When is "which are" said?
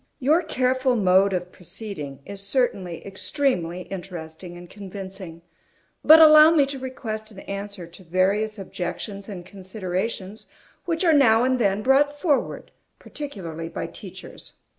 10.85-11.13